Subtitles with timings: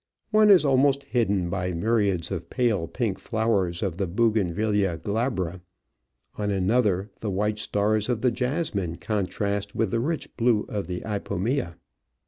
[0.31, 5.61] One is almost hidden by myriads of pale pink flowers of the Bougainvillea glabra.
[6.39, 11.01] On another the white stars of the jasmine contrast with the rich blue of the
[11.01, 11.75] ipomea.